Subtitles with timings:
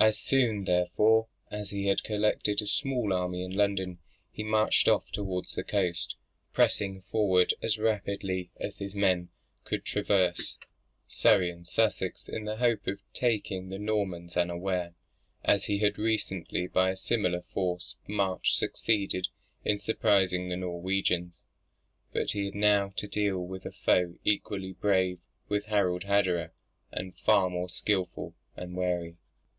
[0.00, 3.98] As soon therefore, as he had collected a small army in London,
[4.32, 6.16] he marched off towards the coast:
[6.54, 9.28] pressing forward as rapidly as his men
[9.64, 10.56] could traverse
[11.06, 14.94] Surrey and Sussex in the hope of taking the Normans unawares,
[15.44, 19.28] as he had recently by a similar forced march succeeded
[19.62, 21.44] in surprising the Norwegians.
[22.14, 25.18] But he had now to deal with a foe equally brave
[25.50, 26.52] with Harald Hardrada,
[26.90, 29.18] and far more skilful and wary.